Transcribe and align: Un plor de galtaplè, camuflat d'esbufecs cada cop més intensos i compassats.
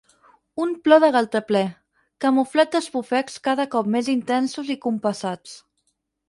Un 0.61 0.69
plor 0.85 1.01
de 1.01 1.09
galtaplè, 1.15 1.61
camuflat 2.25 2.71
d'esbufecs 2.77 3.37
cada 3.49 3.67
cop 3.77 3.91
més 3.97 4.11
intensos 4.15 4.73
i 4.77 4.79
compassats. 4.89 5.55